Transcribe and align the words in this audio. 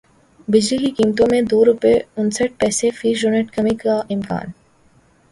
بجلی 0.47 0.77
کی 0.77 0.91
قیمتوں 0.93 1.25
میں 1.31 1.41
دو 1.41 1.63
روپے 1.65 1.93
انسٹھ 2.17 2.57
پیسے 2.59 2.89
فی 2.91 3.13
یونٹ 3.15 3.51
کمی 3.55 3.75
کا 3.75 3.99
امکان 4.09 4.47